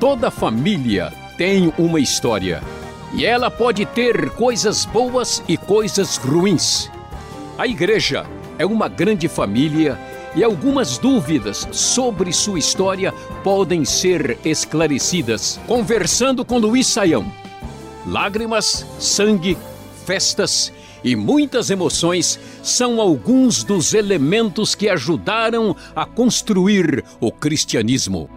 Toda 0.00 0.28
família 0.28 1.12
tem 1.38 1.72
uma 1.78 2.00
história. 2.00 2.60
E 3.14 3.24
ela 3.24 3.48
pode 3.48 3.86
ter 3.86 4.30
coisas 4.30 4.84
boas 4.84 5.40
e 5.46 5.56
coisas 5.56 6.16
ruins. 6.16 6.90
A 7.56 7.64
igreja 7.68 8.26
é 8.58 8.66
uma 8.66 8.88
grande 8.88 9.28
família 9.28 9.96
e 10.34 10.42
algumas 10.42 10.98
dúvidas 10.98 11.68
sobre 11.70 12.32
sua 12.32 12.58
história 12.58 13.12
podem 13.44 13.84
ser 13.84 14.36
esclarecidas 14.44 15.60
conversando 15.68 16.44
com 16.44 16.58
Luiz 16.58 16.88
Saião. 16.88 17.32
Lágrimas, 18.04 18.84
sangue, 18.98 19.56
festas 20.04 20.72
e 21.04 21.16
muitas 21.16 21.70
emoções 21.70 22.38
são 22.62 23.00
alguns 23.00 23.64
dos 23.64 23.94
elementos 23.94 24.74
que 24.74 24.88
ajudaram 24.88 25.76
a 25.94 26.06
construir 26.06 27.04
o 27.20 27.30
cristianismo. 27.30 28.30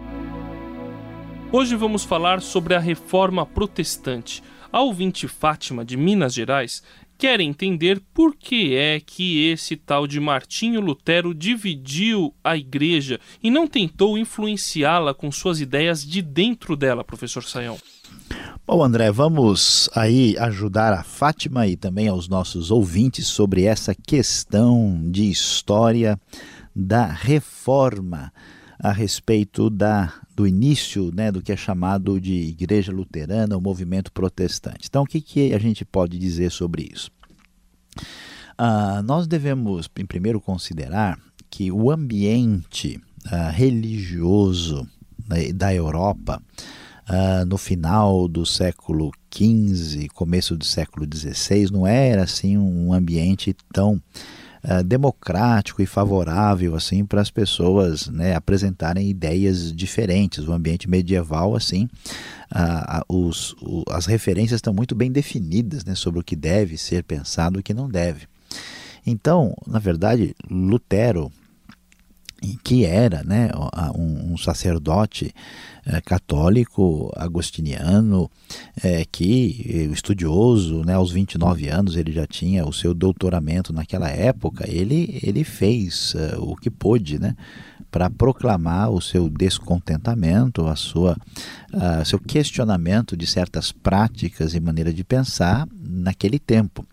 Hoje 1.52 1.76
vamos 1.76 2.04
falar 2.04 2.42
sobre 2.42 2.74
a 2.74 2.78
reforma 2.78 3.46
protestante. 3.46 4.42
A 4.72 4.82
ouvinte 4.82 5.28
Fátima, 5.28 5.84
de 5.84 5.96
Minas 5.96 6.34
Gerais, 6.34 6.82
quer 7.16 7.40
entender 7.40 8.02
por 8.12 8.34
que 8.34 8.74
é 8.74 9.00
que 9.00 9.46
esse 9.48 9.76
tal 9.76 10.06
de 10.06 10.20
Martinho 10.20 10.80
Lutero 10.80 11.34
dividiu 11.34 12.34
a 12.44 12.56
igreja 12.56 13.18
e 13.42 13.50
não 13.50 13.66
tentou 13.66 14.18
influenciá-la 14.18 15.14
com 15.14 15.30
suas 15.32 15.60
ideias 15.60 16.04
de 16.04 16.20
dentro 16.20 16.76
dela, 16.76 17.04
professor 17.04 17.42
Saião. 17.44 17.78
Bom, 18.68 18.82
André, 18.82 19.12
vamos 19.12 19.88
aí 19.94 20.36
ajudar 20.38 20.92
a 20.92 21.04
Fátima 21.04 21.68
e 21.68 21.76
também 21.76 22.08
aos 22.08 22.26
nossos 22.26 22.72
ouvintes 22.72 23.28
sobre 23.28 23.62
essa 23.62 23.94
questão 23.94 25.08
de 25.08 25.30
história 25.30 26.18
da 26.74 27.06
reforma 27.06 28.32
a 28.76 28.90
respeito 28.90 29.70
da, 29.70 30.12
do 30.34 30.48
início 30.48 31.12
né, 31.14 31.30
do 31.30 31.40
que 31.40 31.52
é 31.52 31.56
chamado 31.56 32.20
de 32.20 32.32
Igreja 32.32 32.90
Luterana, 32.90 33.56
o 33.56 33.60
movimento 33.60 34.10
protestante. 34.10 34.88
Então, 34.88 35.04
o 35.04 35.06
que, 35.06 35.20
que 35.20 35.54
a 35.54 35.58
gente 35.60 35.84
pode 35.84 36.18
dizer 36.18 36.50
sobre 36.50 36.90
isso? 36.92 37.08
Uh, 38.58 39.00
nós 39.04 39.28
devemos, 39.28 39.88
em 39.96 40.04
primeiro, 40.04 40.40
considerar 40.40 41.16
que 41.48 41.70
o 41.70 41.88
ambiente 41.88 43.00
uh, 43.26 43.52
religioso 43.52 44.84
né, 45.28 45.52
da 45.52 45.72
Europa 45.72 46.42
uh, 47.08 47.44
no 47.46 47.56
final 47.56 48.28
do 48.28 48.44
século 48.44 49.10
XV, 49.32 50.08
começo 50.14 50.56
do 50.56 50.64
século 50.64 51.06
XVI, 51.12 51.70
não 51.70 51.86
era 51.86 52.24
assim 52.24 52.56
um 52.56 52.92
ambiente 52.92 53.54
tão 53.72 53.94
uh, 54.64 54.82
democrático 54.84 55.82
e 55.82 55.86
favorável 55.86 56.74
assim 56.74 57.04
para 57.04 57.20
as 57.20 57.30
pessoas 57.30 58.08
né, 58.08 58.34
apresentarem 58.34 59.08
ideias 59.08 59.72
diferentes. 59.72 60.46
O 60.46 60.52
ambiente 60.52 60.88
medieval 60.88 61.54
assim, 61.54 61.88
uh, 62.52 63.14
os, 63.14 63.54
o, 63.60 63.84
as 63.90 64.06
referências 64.06 64.58
estão 64.58 64.74
muito 64.74 64.94
bem 64.94 65.10
definidas 65.10 65.84
né, 65.84 65.94
sobre 65.94 66.20
o 66.20 66.24
que 66.24 66.36
deve 66.36 66.76
ser 66.76 67.04
pensado 67.04 67.58
e 67.58 67.60
o 67.60 67.62
que 67.62 67.74
não 67.74 67.88
deve. 67.88 68.26
Então, 69.06 69.54
na 69.66 69.78
verdade, 69.78 70.34
Lutero 70.50 71.30
que 72.62 72.84
era 72.84 73.22
né, 73.24 73.50
um, 73.94 74.36
sacerdote 74.36 75.34
é, 75.84 76.00
católico 76.00 77.12
agostiniano 77.16 78.30
é, 78.82 79.04
que 79.10 79.88
estudioso, 79.92 80.84
né, 80.84 80.94
aos 80.94 81.10
29 81.10 81.68
anos 81.68 81.96
ele 81.96 82.12
já 82.12 82.26
tinha 82.26 82.66
o 82.66 82.72
seu 82.72 82.92
doutoramento 82.92 83.72
naquela 83.72 84.10
época, 84.10 84.64
ele, 84.68 85.18
ele 85.22 85.44
fez 85.44 86.14
o 86.38 86.54
que 86.56 86.70
pôde 86.70 87.18
né, 87.18 87.34
para 87.96 88.10
proclamar 88.10 88.90
o 88.90 89.00
seu 89.00 89.26
descontentamento, 89.26 90.66
a 90.66 90.76
sua, 90.76 91.16
uh, 91.72 92.04
seu 92.04 92.18
questionamento 92.18 93.16
de 93.16 93.26
certas 93.26 93.72
práticas 93.72 94.54
e 94.54 94.60
maneira 94.60 94.92
de 94.92 95.02
pensar 95.02 95.66
naquele 95.72 96.38
tempo. 96.38 96.86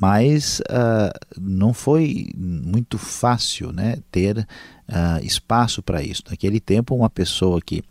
Mas 0.00 0.58
uh, 0.62 1.40
não 1.40 1.72
foi 1.72 2.32
muito 2.36 2.98
fácil 2.98 3.72
né, 3.72 3.98
ter 4.10 4.38
uh, 4.38 5.24
espaço 5.24 5.80
para 5.80 6.02
isso. 6.02 6.24
Naquele 6.28 6.58
tempo, 6.58 6.92
uma 6.92 7.08
pessoa 7.08 7.60
que 7.60 7.84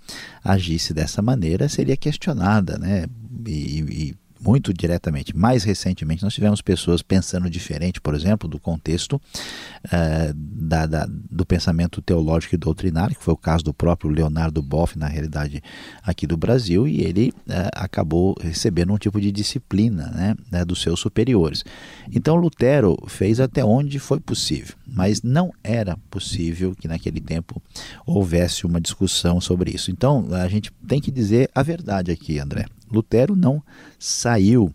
agisse 0.43 0.93
dessa 0.93 1.21
maneira 1.21 1.69
seria 1.69 1.95
questionada, 1.95 2.77
né? 2.77 3.05
E, 3.47 3.79
e 3.79 4.15
muito 4.43 4.73
diretamente. 4.73 5.35
Mais 5.35 5.63
recentemente, 5.63 6.23
nós 6.23 6.33
tivemos 6.33 6.61
pessoas 6.61 7.01
pensando 7.01 7.49
diferente, 7.49 8.01
por 8.01 8.15
exemplo, 8.15 8.49
do 8.49 8.59
contexto 8.59 9.13
uh, 9.15 10.33
da, 10.33 10.85
da, 10.85 11.07
do 11.07 11.45
pensamento 11.45 12.01
teológico 12.01 12.55
e 12.55 12.57
doutrinário, 12.57 13.15
que 13.15 13.23
foi 13.23 13.33
o 13.33 13.37
caso 13.37 13.63
do 13.63 13.73
próprio 13.73 14.09
Leonardo 14.09 14.61
Boff, 14.61 14.97
na 14.97 15.07
realidade, 15.07 15.61
aqui 16.03 16.25
do 16.25 16.35
Brasil, 16.35 16.87
e 16.87 17.01
ele 17.01 17.33
uh, 17.47 17.69
acabou 17.73 18.35
recebendo 18.41 18.93
um 18.93 18.97
tipo 18.97 19.21
de 19.21 19.31
disciplina 19.31 20.07
né, 20.11 20.35
né, 20.51 20.65
dos 20.65 20.81
seus 20.81 20.99
superiores. 20.99 21.63
Então, 22.11 22.35
Lutero 22.35 22.97
fez 23.07 23.39
até 23.39 23.63
onde 23.63 23.99
foi 23.99 24.19
possível, 24.19 24.75
mas 24.87 25.21
não 25.21 25.51
era 25.63 25.97
possível 26.09 26.75
que 26.75 26.87
naquele 26.87 27.21
tempo 27.21 27.61
houvesse 28.05 28.65
uma 28.65 28.81
discussão 28.81 29.39
sobre 29.39 29.71
isso. 29.71 29.91
Então, 29.91 30.27
a 30.31 30.47
gente 30.47 30.71
tem 30.87 30.99
que 30.99 31.11
dizer 31.11 31.49
a 31.53 31.61
verdade 31.61 32.11
aqui, 32.11 32.39
André. 32.39 32.65
Lutero 32.91 33.35
não 33.35 33.63
saiu 33.99 34.73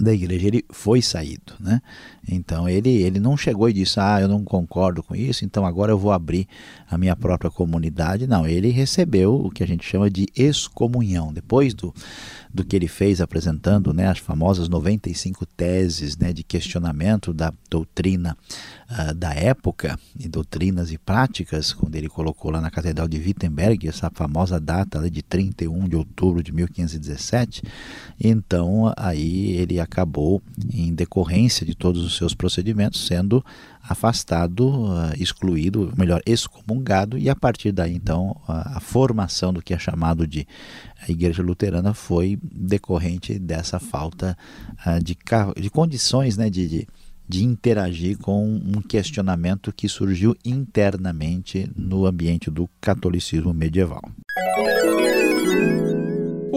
da 0.00 0.12
igreja, 0.12 0.48
ele 0.48 0.64
foi 0.70 1.00
saído, 1.00 1.54
né? 1.60 1.80
Então 2.28 2.68
ele, 2.68 2.90
ele 2.90 3.20
não 3.20 3.36
chegou 3.36 3.68
e 3.68 3.72
disse, 3.72 4.00
ah, 4.00 4.20
eu 4.20 4.28
não 4.28 4.44
concordo 4.44 5.02
com 5.02 5.14
isso, 5.14 5.44
então 5.44 5.66
agora 5.66 5.92
eu 5.92 5.98
vou 5.98 6.12
abrir 6.12 6.48
a 6.90 6.96
minha 6.96 7.14
própria 7.14 7.50
comunidade. 7.50 8.26
Não, 8.26 8.46
ele 8.46 8.70
recebeu 8.70 9.34
o 9.34 9.50
que 9.50 9.62
a 9.62 9.66
gente 9.66 9.84
chama 9.84 10.10
de 10.10 10.26
excomunhão. 10.36 11.32
Depois 11.32 11.74
do, 11.74 11.94
do 12.54 12.64
que 12.64 12.76
ele 12.76 12.86
fez 12.86 13.20
apresentando 13.20 13.92
né, 13.92 14.06
as 14.06 14.18
famosas 14.18 14.68
95 14.68 15.44
teses 15.44 16.16
né, 16.16 16.32
de 16.32 16.44
questionamento 16.44 17.32
da 17.32 17.52
doutrina 17.68 18.36
uh, 18.90 19.12
da 19.12 19.34
época, 19.34 19.98
e 20.18 20.28
doutrinas 20.28 20.92
e 20.92 20.98
práticas, 20.98 21.72
quando 21.72 21.96
ele 21.96 22.08
colocou 22.08 22.52
lá 22.52 22.60
na 22.60 22.70
Catedral 22.70 23.08
de 23.08 23.18
Wittenberg, 23.18 23.88
essa 23.88 24.10
famosa 24.14 24.60
data 24.60 25.10
de 25.10 25.22
31 25.22 25.88
de 25.88 25.96
outubro 25.96 26.42
de 26.42 26.52
1517, 26.52 27.62
então 28.20 28.92
aí 28.96 29.52
ele 29.56 29.80
acabou, 29.80 30.40
em 30.72 30.94
decorrência 30.94 31.66
de 31.66 31.74
todos 31.74 32.04
os 32.04 32.13
seus 32.16 32.34
procedimentos, 32.34 33.06
sendo 33.06 33.44
afastado, 33.82 34.68
uh, 34.68 35.12
excluído, 35.18 35.92
melhor, 35.96 36.22
excomungado, 36.24 37.18
e 37.18 37.28
a 37.28 37.36
partir 37.36 37.72
daí, 37.72 37.94
então, 37.94 38.36
a, 38.48 38.80
formação 38.80 39.52
do 39.52 39.62
que 39.62 39.74
é 39.74 39.78
chamado 39.78 40.26
de 40.26 40.46
Igreja 41.08 41.42
Luterana 41.42 41.92
foi 41.92 42.38
decorrente 42.42 43.38
dessa 43.38 43.78
falta 43.78 44.36
uh, 44.86 45.02
de, 45.02 45.16
de 45.60 45.70
condições 45.70 46.36
né, 46.36 46.48
de, 46.48 46.68
de, 46.68 46.88
de 47.28 47.44
interagir 47.44 48.18
com 48.18 48.46
um 48.46 48.80
questionamento 48.80 49.72
que 49.72 49.88
surgiu 49.88 50.36
internamente 50.44 51.70
no 51.76 52.06
ambiente 52.06 52.50
do 52.50 52.68
catolicismo 52.80 53.52
medieval. 53.52 54.02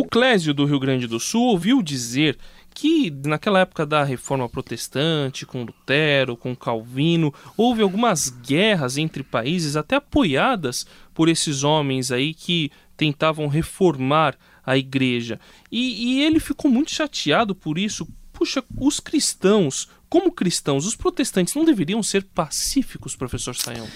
Clésio 0.09 0.53
do 0.53 0.65
Rio 0.65 0.79
Grande 0.79 1.07
do 1.07 1.19
Sul 1.19 1.43
ouviu 1.43 1.81
dizer 1.81 2.37
que 2.73 3.09
naquela 3.25 3.61
época 3.61 3.85
da 3.85 4.03
reforma 4.03 4.47
protestante, 4.47 5.45
com 5.45 5.63
Lutero, 5.63 6.37
com 6.37 6.55
Calvino, 6.55 7.33
houve 7.57 7.81
algumas 7.81 8.29
guerras 8.29 8.97
entre 8.97 9.23
países, 9.23 9.75
até 9.75 9.95
apoiadas 9.95 10.85
por 11.13 11.27
esses 11.27 11.63
homens 11.63 12.11
aí 12.11 12.33
que 12.33 12.71
tentavam 12.95 13.47
reformar 13.47 14.37
a 14.63 14.77
igreja. 14.77 15.39
E, 15.71 16.19
e 16.19 16.23
ele 16.23 16.39
ficou 16.39 16.69
muito 16.69 16.91
chateado 16.91 17.55
por 17.55 17.77
isso. 17.77 18.07
Puxa, 18.31 18.63
os 18.79 18.99
cristãos, 18.99 19.89
como 20.07 20.31
cristãos, 20.31 20.85
os 20.85 20.95
protestantes 20.95 21.55
não 21.55 21.65
deveriam 21.65 22.03
ser 22.03 22.23
pacíficos, 22.23 23.15
professor 23.15 23.55
Sayão? 23.55 23.87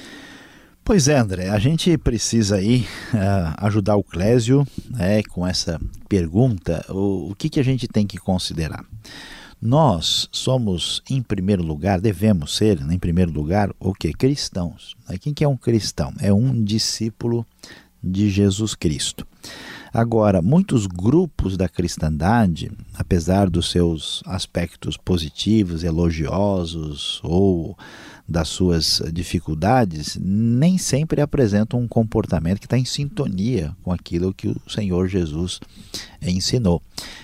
Pois 0.92 1.08
é, 1.08 1.18
André, 1.18 1.48
a 1.48 1.58
gente 1.58 1.98
precisa 1.98 2.58
aí 2.58 2.86
uh, 3.14 3.66
ajudar 3.66 3.96
o 3.96 4.04
Clésio 4.04 4.68
né, 4.90 5.24
com 5.24 5.48
essa 5.48 5.80
pergunta. 6.10 6.86
O, 6.90 7.32
o 7.32 7.36
que, 7.36 7.50
que 7.50 7.62
a 7.62 7.64
gente 7.64 7.88
tem 7.88 8.06
que 8.06 8.18
considerar? 8.18 8.84
Nós 9.62 10.28
somos, 10.34 11.02
em 11.10 11.22
primeiro 11.22 11.64
lugar, 11.64 12.02
devemos 12.02 12.58
ser, 12.58 12.82
né, 12.82 12.94
em 12.94 13.00
primeiro 13.00 13.32
lugar, 13.32 13.72
o 13.80 13.94
que? 13.94 14.12
Cristãos. 14.12 14.98
Quem 15.22 15.34
que 15.34 15.46
é 15.46 15.48
um 15.48 15.56
cristão? 15.56 16.14
É 16.20 16.34
um 16.34 16.62
discípulo 16.62 17.46
de 18.04 18.30
Jesus 18.30 18.76
Cristo. 18.76 19.26
Agora, 19.94 20.42
muitos 20.42 20.88
grupos 20.88 21.58
da 21.58 21.68
cristandade, 21.68 22.72
apesar 22.94 23.50
dos 23.50 23.70
seus 23.70 24.24
aspectos 24.26 24.96
positivos, 24.96 25.84
elogiosos 25.84 27.20
ou 27.24 27.78
das 28.28 28.48
suas 28.48 29.02
dificuldades, 29.12 30.18
nem 30.22 30.78
sempre 30.78 31.20
apresentam 31.20 31.82
um 31.82 31.90
comportamento 31.90 32.60
que 32.60 32.68
está 32.68 32.78
em 32.78 32.86
sintonia 32.86 33.76
com 33.84 33.92
aquilo 33.92 34.34
que 34.34 34.48
o 34.48 34.62
Senhor 34.70 35.10
Jesus 35.10 35.60
ensinou. 36.22 36.82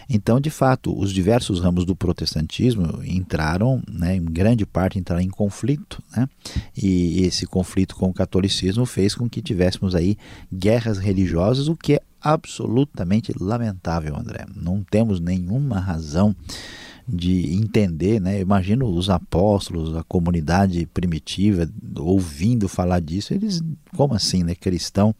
Então, 0.09 0.39
de 0.39 0.49
fato, 0.49 0.97
os 0.97 1.11
diversos 1.11 1.59
ramos 1.59 1.85
do 1.85 1.95
protestantismo 1.95 3.03
entraram, 3.03 3.81
né, 3.91 4.15
em 4.15 4.23
grande 4.23 4.65
parte, 4.65 4.97
entraram 4.97 5.21
em 5.21 5.29
conflito, 5.29 6.01
né? 6.15 6.27
E 6.75 7.21
esse 7.23 7.45
conflito 7.45 7.95
com 7.95 8.09
o 8.09 8.13
catolicismo 8.13 8.85
fez 8.85 9.13
com 9.15 9.29
que 9.29 9.41
tivéssemos 9.41 9.95
aí 9.95 10.17
guerras 10.53 10.97
religiosas, 10.97 11.67
o 11.67 11.75
que 11.75 11.93
é 11.93 12.01
absolutamente 12.21 13.33
lamentável, 13.39 14.15
André. 14.17 14.45
Não 14.55 14.83
temos 14.83 15.19
nenhuma 15.19 15.79
razão 15.79 16.35
de 17.07 17.53
entender, 17.53 18.19
né? 18.19 18.41
Imagino 18.41 18.87
os 18.89 19.09
apóstolos, 19.09 19.95
a 19.95 20.03
comunidade 20.03 20.85
primitiva 20.87 21.69
ouvindo 21.97 22.67
falar 22.67 22.99
disso, 22.99 23.33
eles, 23.33 23.61
como 23.95 24.13
assim, 24.13 24.43
né? 24.43 24.55
Cristão 24.55 25.15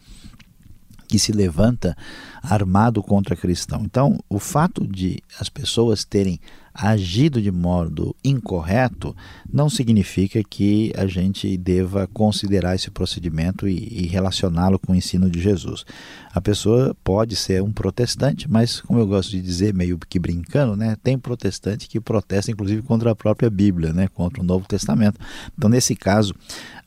que 1.08 1.18
se 1.18 1.32
levanta 1.32 1.96
armado 2.42 3.02
contra 3.02 3.36
cristão. 3.36 3.82
Então, 3.84 4.20
o 4.30 4.40
fato 4.40 4.86
de 4.88 5.20
as 5.40 5.50
pessoas 5.50 6.04
terem 6.04 6.40
agido 6.78 7.42
de 7.42 7.52
modo 7.52 8.16
incorreto 8.24 9.16
não 9.52 9.68
significa 9.68 10.44
que 10.44 10.94
a 10.96 11.08
gente 11.08 11.58
deva 11.58 12.06
considerar 12.14 12.76
esse 12.76 12.92
procedimento 12.92 13.68
e, 13.68 14.04
e 14.04 14.06
relacioná-lo 14.06 14.78
com 14.78 14.94
o 14.94 14.96
ensino 14.96 15.28
de 15.28 15.42
Jesus. 15.42 15.84
A 16.32 16.40
pessoa 16.40 16.96
pode 17.04 17.36
ser 17.36 17.64
um 17.64 17.72
protestante, 17.72 18.48
mas, 18.48 18.80
como 18.80 19.00
eu 19.00 19.08
gosto 19.08 19.32
de 19.32 19.42
dizer, 19.42 19.74
meio 19.74 19.98
que 19.98 20.20
brincando, 20.20 20.76
né, 20.76 20.96
tem 21.02 21.18
protestante 21.18 21.88
que 21.90 22.00
protesta 22.00 22.52
inclusive 22.52 22.84
contra 22.84 23.10
a 23.10 23.16
própria 23.16 23.50
Bíblia, 23.50 23.92
né, 23.92 24.08
contra 24.08 24.44
o 24.44 24.46
Novo 24.46 24.68
Testamento. 24.68 25.20
Então, 25.58 25.68
nesse 25.68 25.96
caso, 25.96 26.36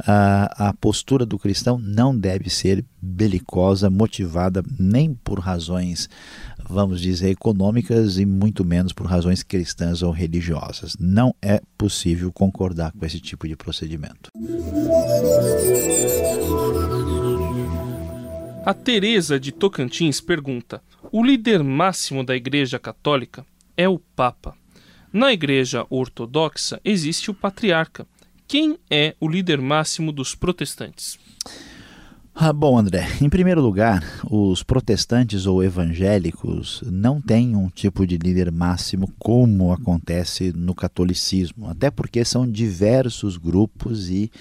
a, 0.06 0.69
a 0.69 0.75
postura 0.75 1.26
do 1.26 1.38
cristão 1.38 1.79
não 1.79 2.17
deve 2.17 2.50
ser 2.50 2.85
belicosa, 3.00 3.91
motivada 3.91 4.62
nem 4.79 5.14
por 5.14 5.38
razões 5.38 6.08
vamos 6.70 7.00
dizer, 7.00 7.31
econômicas 7.31 8.19
e 8.19 8.25
muito 8.25 8.64
menos 8.64 8.93
por 8.93 9.06
razões 9.06 9.43
cristãs 9.43 10.02
ou 10.02 10.12
religiosas. 10.12 10.97
Não 10.99 11.35
é 11.43 11.61
possível 11.76 12.32
concordar 12.32 12.93
com 12.93 13.05
esse 13.05 13.20
tipo 13.20 13.47
de 13.49 13.56
procedimento. 13.56 14.31
A 18.64 18.75
Teresa 18.75 19.41
de 19.41 19.52
Tocantins 19.52 20.20
pergunta: 20.20 20.82
O 21.11 21.25
líder 21.25 21.62
máximo 21.64 22.25
da 22.25 22.37
Igreja 22.37 22.79
Católica 22.79 23.44
é 23.76 23.88
o 23.88 23.99
Papa. 23.99 24.55
Na 25.12 25.32
Igreja 25.32 25.85
Ortodoxa 25.91 26.81
existe 26.85 27.31
o 27.31 27.35
patriarca. 27.35 28.06
Quem 28.50 28.81
é 28.91 29.14
o 29.20 29.29
líder 29.29 29.61
máximo 29.61 30.11
dos 30.11 30.35
protestantes? 30.35 31.17
Ah, 32.35 32.52
bom, 32.52 32.76
André, 32.76 33.06
em 33.23 33.31
primeiro 33.31 33.61
lugar, 33.61 34.02
os 34.29 34.64
protestantes 34.64 35.47
ou 35.47 35.62
evangélicos 35.62 36.82
não 36.85 37.20
têm 37.20 37.55
um 37.55 37.69
tipo 37.69 38.05
de 38.05 38.19
líder 38.19 38.50
máximo 38.50 39.14
como 39.20 39.73
acontece 39.73 40.52
no 40.52 40.75
catolicismo, 40.75 41.69
até 41.69 41.93
porque 41.93 42.25
são 42.25 42.44
diversos 42.44 43.37
grupos 43.37 44.11
e 44.11 44.32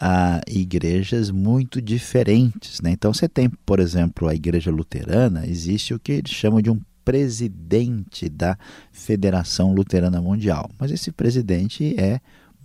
ah, 0.00 0.40
igrejas 0.46 1.32
muito 1.32 1.82
diferentes. 1.82 2.80
Né? 2.80 2.92
Então, 2.92 3.12
você 3.12 3.28
tem, 3.28 3.50
por 3.66 3.80
exemplo, 3.80 4.28
a 4.28 4.36
igreja 4.36 4.70
luterana, 4.70 5.44
existe 5.44 5.92
o 5.92 5.98
que 5.98 6.12
eles 6.12 6.30
chamam 6.30 6.62
de 6.62 6.70
um 6.70 6.80
presidente 7.04 8.28
da 8.28 8.56
Federação 8.92 9.74
Luterana 9.74 10.20
Mundial, 10.20 10.70
mas 10.78 10.92
esse 10.92 11.10
presidente 11.10 11.98
é 11.98 12.20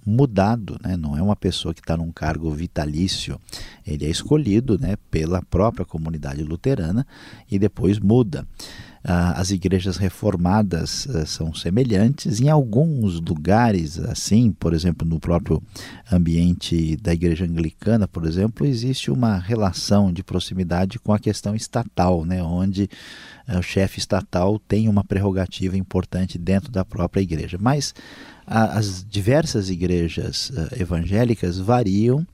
mudado, 0.05 0.79
né? 0.83 0.95
não 0.97 1.17
é 1.17 1.21
uma 1.21 1.35
pessoa 1.35 1.73
que 1.73 1.79
está 1.79 1.95
num 1.97 2.11
cargo 2.11 2.51
vitalício, 2.51 3.39
ele 3.85 4.05
é 4.05 4.09
escolhido 4.09 4.77
né, 4.77 4.95
pela 5.09 5.41
própria 5.41 5.85
comunidade 5.85 6.44
luterana 6.44 7.05
e 7.50 7.57
depois 7.57 8.00
muda. 8.00 8.45
Ah, 9.05 9.33
as 9.39 9.51
igrejas 9.51 9.97
reformadas 9.97 11.05
ah, 11.09 11.25
são 11.25 11.53
semelhantes, 11.53 12.39
em 12.39 12.50
alguns 12.50 13.19
lugares, 13.19 14.00
assim, 14.00 14.51
por 14.51 14.73
exemplo, 14.73 15.05
no 15.05 15.19
próprio 15.19 15.61
ambiente 16.09 16.95
da 16.95 17.13
igreja 17.13 17.44
anglicana, 17.44 18.07
por 18.07 18.25
exemplo, 18.25 18.65
existe 18.65 19.11
uma 19.11 19.38
relação 19.38 20.13
de 20.13 20.23
proximidade 20.23 21.00
com 21.00 21.11
a 21.11 21.19
questão 21.19 21.53
estatal, 21.53 22.23
né, 22.23 22.41
onde 22.41 22.89
ah, 23.45 23.59
o 23.59 23.61
chefe 23.61 24.00
estatal 24.00 24.57
tem 24.57 24.88
uma 24.88 25.03
prerrogativa 25.03 25.77
importante 25.77 26.38
dentro 26.38 26.71
da 26.71 26.85
própria 26.85 27.21
igreja. 27.21 27.57
Mas 27.59 27.94
as 28.45 29.05
diversas 29.09 29.69
igrejas 29.69 30.51
evangélicas 30.77 31.57
variam 31.57 32.27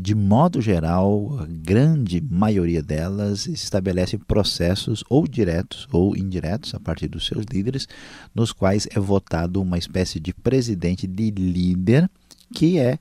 de 0.00 0.14
modo 0.14 0.60
geral, 0.60 1.38
a 1.40 1.46
grande 1.46 2.20
maioria 2.20 2.82
delas 2.82 3.46
estabelece 3.46 4.18
processos 4.18 5.02
ou 5.08 5.26
diretos 5.26 5.88
ou 5.90 6.16
indiretos 6.16 6.74
a 6.74 6.80
partir 6.80 7.08
dos 7.08 7.26
seus 7.26 7.44
líderes, 7.50 7.88
nos 8.34 8.52
quais 8.52 8.86
é 8.94 9.00
votado 9.00 9.60
uma 9.60 9.78
espécie 9.78 10.20
de 10.20 10.34
presidente 10.34 11.06
de 11.06 11.30
líder 11.30 12.10
que 12.54 12.78
é 12.78 12.98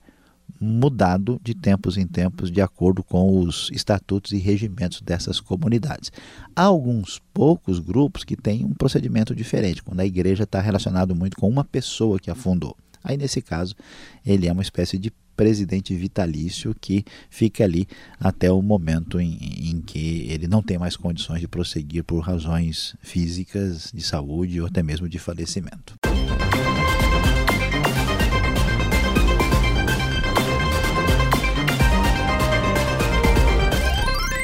mudado 0.59 1.39
de 1.43 1.53
tempos 1.53 1.97
em 1.97 2.07
tempos 2.07 2.51
de 2.51 2.61
acordo 2.61 3.03
com 3.03 3.39
os 3.39 3.69
estatutos 3.71 4.31
e 4.31 4.37
regimentos 4.37 5.01
dessas 5.01 5.39
comunidades. 5.39 6.11
Há 6.55 6.63
alguns 6.63 7.21
poucos 7.33 7.79
grupos 7.79 8.23
que 8.23 8.35
têm 8.35 8.65
um 8.65 8.73
procedimento 8.73 9.35
diferente, 9.35 9.83
quando 9.83 9.99
a 9.99 10.05
igreja 10.05 10.43
está 10.43 10.59
relacionado 10.59 11.15
muito 11.15 11.37
com 11.37 11.47
uma 11.47 11.63
pessoa 11.63 12.19
que 12.19 12.31
a 12.31 12.35
fundou. 12.35 12.75
Aí, 13.03 13.17
nesse 13.17 13.41
caso, 13.41 13.75
ele 14.25 14.47
é 14.47 14.51
uma 14.51 14.61
espécie 14.61 14.97
de 14.97 15.11
presidente 15.39 15.95
vitalício 15.95 16.75
que 16.81 17.05
fica 17.29 17.63
ali 17.63 17.87
até 18.19 18.51
o 18.51 18.61
momento 18.61 19.21
em, 19.21 19.37
em, 19.69 19.81
que 19.81 20.27
ele 20.29 20.47
não 20.49 20.61
tem 20.61 20.77
mais 20.77 20.97
condições 20.97 21.39
de 21.39 21.47
prosseguir 21.47 22.03
por 22.03 22.19
razões 22.19 22.93
físicas, 23.01 23.89
de 23.93 24.01
saúde 24.01 24.59
ou 24.59 24.67
até 24.67 24.83
mesmo 24.83 25.07
de 25.07 25.17
falecimento. 25.17 25.95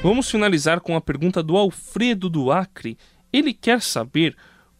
Vamos 0.01 0.29
finalizar 0.31 0.79
com 0.79 0.95
a 0.95 1.01
pergunta 1.01 1.43
do 1.43 1.57
Alfredo 1.57 2.29
do 2.29 2.51
Acre. 2.51 2.97
Ele 3.33 3.53
quer 3.53 3.81
saber 3.81 4.33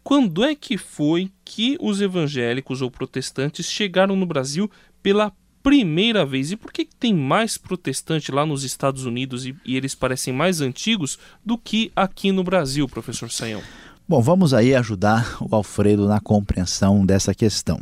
quando 0.06 0.44
é 0.44 0.54
que 0.54 0.78
foi 0.78 1.32
que 1.44 1.80
os 1.82 2.00
evangélicos 2.00 2.80
ou 2.84 2.92
protestantes 2.92 3.66
chegaram 3.66 4.16
no 4.16 4.28
Brasil 4.28 4.70
pela 5.02 5.34
primeira 5.64 6.24
vez? 6.24 6.52
E 6.52 6.56
por 6.56 6.72
que 6.72 6.86
tem 6.86 7.12
mais 7.12 7.58
protestante 7.58 8.32
lá 8.32 8.46
nos 8.46 8.64
Estados 8.64 9.04
Unidos 9.04 9.48
e, 9.48 9.56
e 9.66 9.76
eles 9.76 9.96
parecem 9.96 10.32
mais 10.32 10.62
antigos 10.62 11.18
do 11.44 11.58
que 11.58 11.92
aqui 11.96 12.32
no 12.32 12.44
Brasil, 12.44 12.88
professor 12.88 13.32
Sayão? 13.32 13.64
Bom, 14.08 14.22
vamos 14.22 14.54
aí 14.54 14.76
ajudar 14.76 15.38
o 15.42 15.56
Alfredo 15.56 16.08
na 16.08 16.20
compreensão 16.20 17.04
dessa 17.04 17.34
questão. 17.34 17.82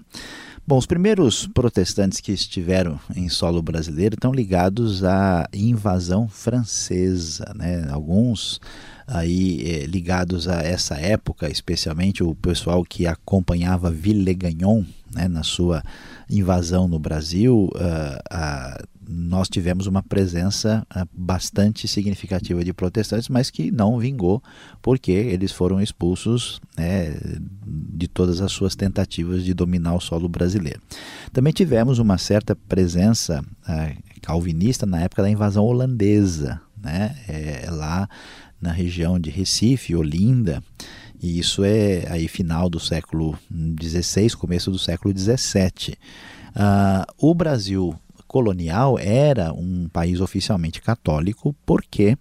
Bom, 0.66 0.78
os 0.78 0.86
primeiros 0.86 1.46
protestantes 1.48 2.22
que 2.22 2.32
estiveram 2.32 2.98
em 3.14 3.28
solo 3.28 3.62
brasileiro 3.62 4.16
estão 4.16 4.32
ligados 4.32 5.04
à 5.04 5.46
invasão 5.52 6.30
francesa, 6.30 7.54
né? 7.54 7.86
Alguns 7.92 8.62
aí 9.08 9.62
eh, 9.66 9.86
ligados 9.86 10.48
a 10.48 10.62
essa 10.62 10.96
época, 10.96 11.50
especialmente 11.50 12.24
o 12.24 12.34
pessoal 12.36 12.84
que 12.84 13.06
acompanhava 13.06 13.92
Villegagnon, 13.92 14.84
né, 15.14 15.28
na 15.28 15.44
sua 15.44 15.84
invasão 16.30 16.88
no 16.88 16.98
Brasil, 16.98 17.70
uh, 17.76 17.78
uh, 17.78 18.88
nós 19.08 19.48
tivemos 19.48 19.86
uma 19.86 20.02
presença 20.02 20.86
uh, 20.96 21.08
bastante 21.14 21.88
significativa 21.88 22.64
de 22.64 22.74
protestantes, 22.74 23.30
mas 23.30 23.50
que 23.50 23.70
não 23.70 24.00
vingou, 24.00 24.42
porque 24.82 25.12
eles 25.12 25.52
foram 25.52 25.82
expulsos 25.82 26.60
né, 26.78 27.16
de 27.66 28.08
todas 28.08 28.42
as 28.42 28.52
suas 28.52 28.76
tentativas 28.76 29.44
de 29.44 29.54
dominar 29.54 29.94
o 29.94 30.00
solo 30.00 30.28
brasileiro. 30.28 30.82
Também 31.32 31.54
tivemos 31.54 32.00
uma 32.00 32.18
certa 32.18 32.56
presença 32.56 33.44
calvinista 34.22 34.86
na 34.86 35.02
época 35.02 35.22
da 35.22 35.30
invasão 35.30 35.66
holandesa, 35.66 36.62
né, 36.82 37.16
é, 37.28 37.70
lá 37.70 38.10
na 38.64 38.72
região 38.72 39.20
de 39.20 39.30
Recife, 39.30 39.94
Olinda, 39.94 40.64
e 41.22 41.38
isso 41.38 41.64
é 41.64 42.06
aí 42.10 42.28
final 42.28 42.70
do 42.70 42.80
século 42.80 43.38
XVI, 43.82 44.30
começo 44.32 44.72
do 44.72 44.80
século 44.80 45.14
XVII. 45.18 45.96
Uh, 46.56 47.06
o 47.18 47.34
Brasil 47.36 47.94
colonial 48.28 48.98
era 48.98 49.54
um 49.54 49.88
país 49.88 50.22
oficialmente 50.22 50.82
católico 50.82 51.54
porque 51.66 52.18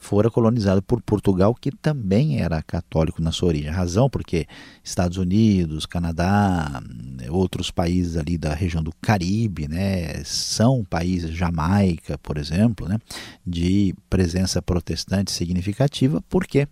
fora 0.00 0.30
colonizado 0.30 0.82
por 0.82 1.00
Portugal, 1.02 1.54
que 1.54 1.70
também 1.70 2.40
era 2.40 2.60
católico 2.62 3.22
na 3.22 3.30
sua 3.30 3.48
origem. 3.48 3.68
A 3.68 3.74
razão 3.74 4.08
porque 4.08 4.46
Estados 4.82 5.18
Unidos, 5.18 5.84
Canadá, 5.84 6.82
outros 7.28 7.70
países 7.70 8.16
ali 8.16 8.38
da 8.38 8.54
região 8.54 8.82
do 8.82 8.92
Caribe, 9.00 9.68
né, 9.68 10.24
são 10.24 10.82
países, 10.82 11.30
Jamaica, 11.30 12.18
por 12.18 12.38
exemplo, 12.38 12.88
né, 12.88 12.98
de 13.46 13.94
presença 14.08 14.62
protestante 14.62 15.30
significativa, 15.30 16.24
porque 16.28 16.66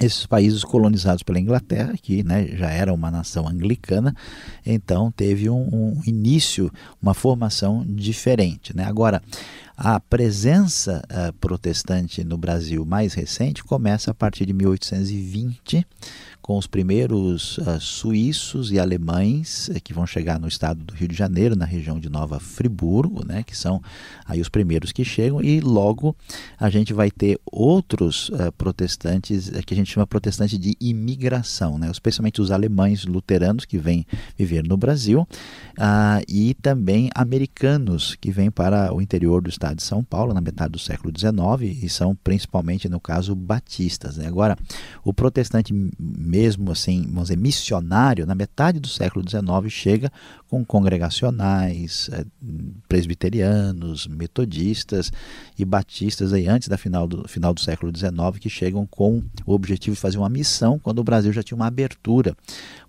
esses 0.00 0.24
países 0.24 0.62
colonizados 0.62 1.22
pela 1.22 1.40
Inglaterra, 1.40 1.94
que 2.00 2.22
né, 2.22 2.46
já 2.56 2.70
era 2.70 2.94
uma 2.94 3.10
nação 3.10 3.48
anglicana, 3.48 4.14
então 4.64 5.10
teve 5.10 5.50
um, 5.50 5.68
um 5.72 6.02
início, 6.06 6.70
uma 7.02 7.12
formação 7.14 7.84
diferente. 7.86 8.76
Né? 8.76 8.84
Agora, 8.84 9.20
A 9.82 9.98
presença 9.98 11.02
uh, 11.08 11.32
protestante 11.40 12.22
no 12.22 12.36
Brasil 12.36 12.84
mais 12.84 13.14
recente 13.14 13.64
começa 13.64 14.10
a 14.10 14.14
partir 14.14 14.44
de 14.44 14.52
1820 14.52 15.86
com 16.50 16.58
os 16.58 16.66
primeiros 16.66 17.58
uh, 17.58 17.78
suíços 17.78 18.72
e 18.72 18.78
alemães 18.80 19.68
uh, 19.68 19.80
que 19.80 19.94
vão 19.94 20.04
chegar 20.04 20.36
no 20.40 20.48
estado 20.48 20.82
do 20.82 20.92
Rio 20.92 21.06
de 21.06 21.14
Janeiro, 21.14 21.54
na 21.54 21.64
região 21.64 22.00
de 22.00 22.10
Nova 22.10 22.40
Friburgo, 22.40 23.24
né, 23.24 23.44
que 23.44 23.56
são 23.56 23.80
aí 24.26 24.40
os 24.40 24.48
primeiros 24.48 24.90
que 24.90 25.04
chegam, 25.04 25.40
e 25.40 25.60
logo 25.60 26.16
a 26.58 26.68
gente 26.68 26.92
vai 26.92 27.08
ter 27.08 27.38
outros 27.46 28.30
uh, 28.30 28.50
protestantes, 28.58 29.48
eh, 29.54 29.62
que 29.62 29.72
a 29.72 29.76
gente 29.76 29.92
chama 29.92 30.08
protestante 30.08 30.58
de 30.58 30.76
imigração, 30.80 31.78
né, 31.78 31.88
especialmente 31.88 32.40
os 32.40 32.50
alemães 32.50 33.04
luteranos 33.04 33.64
que 33.64 33.78
vêm 33.78 34.04
viver 34.36 34.64
no 34.66 34.76
Brasil, 34.76 35.28
ah, 35.78 36.20
e 36.26 36.54
também 36.54 37.10
americanos 37.14 38.16
que 38.16 38.32
vêm 38.32 38.50
para 38.50 38.92
o 38.92 39.00
interior 39.00 39.40
do 39.40 39.48
estado 39.48 39.76
de 39.76 39.84
São 39.84 40.02
Paulo, 40.02 40.34
na 40.34 40.40
metade 40.40 40.72
do 40.72 40.80
século 40.80 41.12
XIX, 41.16 41.80
e 41.80 41.88
são 41.88 42.16
principalmente, 42.16 42.88
no 42.88 42.98
caso, 42.98 43.36
batistas. 43.36 44.16
Né? 44.16 44.26
Agora, 44.26 44.58
o 45.04 45.14
protestante 45.14 45.72
mesmo 46.40 46.72
assim, 46.72 47.02
vamos 47.02 47.24
dizer, 47.24 47.36
missionário, 47.36 48.26
na 48.26 48.34
metade 48.34 48.80
do 48.80 48.88
século 48.88 49.22
XIX, 49.28 49.42
chega 49.68 50.10
com 50.48 50.64
congregacionais, 50.64 52.08
é, 52.12 52.24
presbiterianos, 52.88 54.06
metodistas 54.06 55.12
e 55.58 55.64
batistas 55.66 56.32
aí 56.32 56.48
antes 56.48 56.68
da 56.68 56.78
final 56.78 57.06
do, 57.06 57.28
final 57.28 57.52
do 57.52 57.60
século 57.60 57.92
XIX, 57.94 58.38
que 58.40 58.48
chegam 58.48 58.86
com 58.86 59.22
o 59.44 59.52
objetivo 59.52 59.94
de 59.94 60.00
fazer 60.00 60.16
uma 60.16 60.30
missão 60.30 60.78
quando 60.78 61.00
o 61.00 61.04
Brasil 61.04 61.30
já 61.30 61.42
tinha 61.42 61.56
uma 61.56 61.66
abertura 61.66 62.34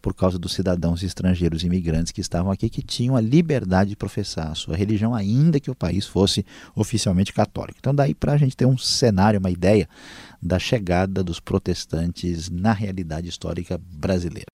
por 0.02 0.16
causa 0.16 0.40
dos 0.40 0.54
cidadãos 0.54 1.04
estrangeiros 1.04 1.64
imigrantes 1.64 2.14
que 2.14 2.22
estavam 2.22 2.52
aqui, 2.52 2.70
que 2.70 2.82
tinham 2.82 3.18
a 3.18 3.22
liberdade 3.22 3.90
de 3.92 3.96
professar 3.98 4.50
a 4.50 4.56
sua 4.56 4.78
religião, 4.78 5.14
ainda 5.14 5.60
que 5.60 5.70
o 5.70 5.76
país 5.76 6.08
fosse 6.08 6.46
oficialmente 6.74 7.34
católico. 7.34 7.78
Então, 7.80 7.94
daí 7.94 8.16
para 8.16 8.32
a 8.32 8.38
gente 8.38 8.56
ter 8.56 8.66
um 8.66 8.78
cenário, 8.78 9.40
uma 9.40 9.52
ideia 9.52 9.90
da 10.42 10.58
chegada 10.58 11.24
dos 11.24 11.40
protestantes 11.40 12.50
na 12.50 12.74
realidade 12.74 13.30
histórica 13.30 13.80
brasileira. 13.80 14.48